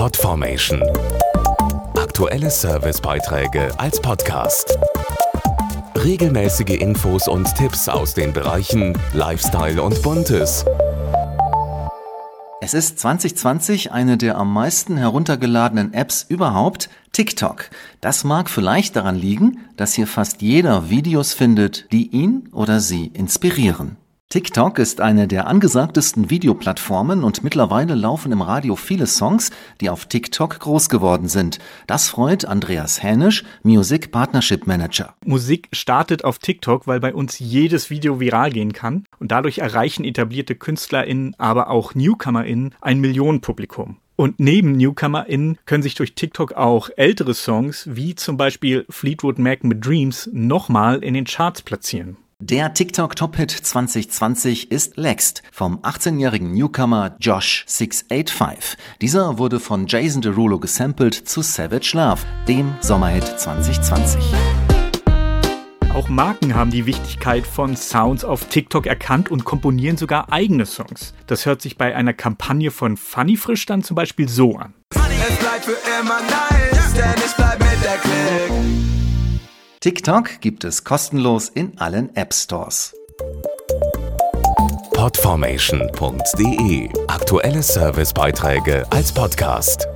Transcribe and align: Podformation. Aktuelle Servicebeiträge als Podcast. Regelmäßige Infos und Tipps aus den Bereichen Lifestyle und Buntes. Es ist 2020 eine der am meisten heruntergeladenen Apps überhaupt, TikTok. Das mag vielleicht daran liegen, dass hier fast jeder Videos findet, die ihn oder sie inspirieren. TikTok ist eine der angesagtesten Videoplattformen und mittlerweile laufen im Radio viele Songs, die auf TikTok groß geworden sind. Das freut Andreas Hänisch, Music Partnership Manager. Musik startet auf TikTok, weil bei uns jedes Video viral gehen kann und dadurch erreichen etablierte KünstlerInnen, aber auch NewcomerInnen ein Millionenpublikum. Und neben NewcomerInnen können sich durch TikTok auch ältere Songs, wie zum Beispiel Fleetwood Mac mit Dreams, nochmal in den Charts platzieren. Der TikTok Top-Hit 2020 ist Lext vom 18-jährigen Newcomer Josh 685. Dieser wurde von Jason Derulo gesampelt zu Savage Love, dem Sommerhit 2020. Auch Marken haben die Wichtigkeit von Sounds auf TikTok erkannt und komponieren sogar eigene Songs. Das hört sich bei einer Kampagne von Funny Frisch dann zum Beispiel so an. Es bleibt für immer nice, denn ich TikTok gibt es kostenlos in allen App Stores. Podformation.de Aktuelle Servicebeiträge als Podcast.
Podformation. 0.00 0.82
Aktuelle 1.94 2.50
Servicebeiträge 2.50 3.68
als 3.78 4.00
Podcast. 4.00 4.78
Regelmäßige 5.94 6.80
Infos 6.80 7.28
und 7.28 7.54
Tipps 7.54 7.86
aus 7.86 8.14
den 8.14 8.32
Bereichen 8.32 8.96
Lifestyle 9.12 9.82
und 9.82 10.00
Buntes. 10.00 10.64
Es 12.62 12.72
ist 12.72 12.98
2020 12.98 13.92
eine 13.92 14.16
der 14.16 14.38
am 14.38 14.50
meisten 14.54 14.96
heruntergeladenen 14.96 15.92
Apps 15.92 16.24
überhaupt, 16.26 16.88
TikTok. 17.12 17.68
Das 18.00 18.24
mag 18.24 18.48
vielleicht 18.48 18.96
daran 18.96 19.16
liegen, 19.16 19.58
dass 19.76 19.92
hier 19.92 20.06
fast 20.06 20.40
jeder 20.40 20.88
Videos 20.88 21.34
findet, 21.34 21.92
die 21.92 22.08
ihn 22.08 22.48
oder 22.52 22.80
sie 22.80 23.08
inspirieren. 23.08 23.98
TikTok 24.32 24.78
ist 24.78 25.00
eine 25.00 25.26
der 25.26 25.48
angesagtesten 25.48 26.30
Videoplattformen 26.30 27.24
und 27.24 27.42
mittlerweile 27.42 27.96
laufen 27.96 28.30
im 28.30 28.42
Radio 28.42 28.76
viele 28.76 29.08
Songs, 29.08 29.50
die 29.80 29.90
auf 29.90 30.06
TikTok 30.06 30.56
groß 30.56 30.88
geworden 30.88 31.26
sind. 31.26 31.58
Das 31.88 32.08
freut 32.08 32.44
Andreas 32.44 33.02
Hänisch, 33.02 33.42
Music 33.64 34.12
Partnership 34.12 34.68
Manager. 34.68 35.16
Musik 35.24 35.66
startet 35.72 36.22
auf 36.22 36.38
TikTok, 36.38 36.86
weil 36.86 37.00
bei 37.00 37.12
uns 37.12 37.40
jedes 37.40 37.90
Video 37.90 38.20
viral 38.20 38.52
gehen 38.52 38.72
kann 38.72 39.02
und 39.18 39.32
dadurch 39.32 39.58
erreichen 39.58 40.04
etablierte 40.04 40.54
KünstlerInnen, 40.54 41.34
aber 41.36 41.68
auch 41.68 41.96
NewcomerInnen 41.96 42.76
ein 42.80 43.00
Millionenpublikum. 43.00 43.96
Und 44.14 44.38
neben 44.38 44.76
NewcomerInnen 44.76 45.58
können 45.66 45.82
sich 45.82 45.96
durch 45.96 46.14
TikTok 46.14 46.52
auch 46.52 46.88
ältere 46.96 47.34
Songs, 47.34 47.88
wie 47.90 48.14
zum 48.14 48.36
Beispiel 48.36 48.86
Fleetwood 48.90 49.40
Mac 49.40 49.64
mit 49.64 49.84
Dreams, 49.84 50.30
nochmal 50.32 51.02
in 51.02 51.14
den 51.14 51.24
Charts 51.24 51.62
platzieren. 51.62 52.16
Der 52.50 52.74
TikTok 52.74 53.14
Top-Hit 53.14 53.52
2020 53.52 54.72
ist 54.72 54.96
Lext 54.96 55.44
vom 55.52 55.78
18-jährigen 55.82 56.50
Newcomer 56.50 57.14
Josh 57.20 57.62
685. 57.68 58.76
Dieser 59.00 59.38
wurde 59.38 59.60
von 59.60 59.86
Jason 59.86 60.20
Derulo 60.20 60.58
gesampelt 60.58 61.14
zu 61.14 61.42
Savage 61.42 61.92
Love, 61.94 62.22
dem 62.48 62.74
Sommerhit 62.80 63.22
2020. 63.22 64.20
Auch 65.94 66.08
Marken 66.08 66.56
haben 66.56 66.72
die 66.72 66.86
Wichtigkeit 66.86 67.46
von 67.46 67.76
Sounds 67.76 68.24
auf 68.24 68.46
TikTok 68.46 68.88
erkannt 68.88 69.30
und 69.30 69.44
komponieren 69.44 69.96
sogar 69.96 70.32
eigene 70.32 70.66
Songs. 70.66 71.14
Das 71.28 71.46
hört 71.46 71.62
sich 71.62 71.78
bei 71.78 71.94
einer 71.94 72.14
Kampagne 72.14 72.72
von 72.72 72.96
Funny 72.96 73.36
Frisch 73.36 73.64
dann 73.66 73.84
zum 73.84 73.94
Beispiel 73.94 74.28
so 74.28 74.56
an. 74.56 74.74
Es 74.90 75.36
bleibt 75.36 75.66
für 75.66 75.78
immer 76.00 76.20
nice, 76.22 76.94
denn 76.94 77.14
ich 77.24 77.39
TikTok 79.82 80.42
gibt 80.42 80.64
es 80.64 80.84
kostenlos 80.84 81.48
in 81.48 81.72
allen 81.78 82.14
App 82.14 82.34
Stores. 82.34 82.94
Podformation.de 84.92 86.90
Aktuelle 87.06 87.62
Servicebeiträge 87.62 88.84
als 88.90 89.10
Podcast. 89.10 89.88